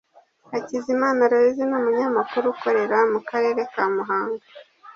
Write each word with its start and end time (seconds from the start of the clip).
Hakizimana 0.51 1.19
Aloys 1.25 1.57
ni 1.67 1.75
umunyamategeko 1.79 2.49
ukorera 2.55 2.97
mu 3.11 3.19
Karere 3.29 3.61
ka 3.73 3.85
Muhanga 3.95 4.43